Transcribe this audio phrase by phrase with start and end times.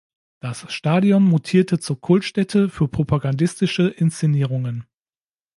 [0.39, 4.85] Das Stadion mutierte zur Kultstätte für propagandistische Inszenierungen.